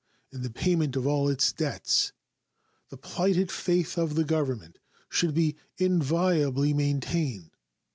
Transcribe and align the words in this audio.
In 0.33 0.41
the 0.41 0.49
payment 0.49 0.95
of 0.95 1.05
all 1.05 1.29
its 1.29 1.51
debts 1.53 2.11
the 2.89 2.97
plighted 2.97 3.51
faith 3.51 3.99
of 3.99 4.15
the 4.15 4.23
Government 4.23 4.79
should 5.09 5.35
be 5.35 5.57
inviolably 5.77 6.73
maintained. 6.73 7.51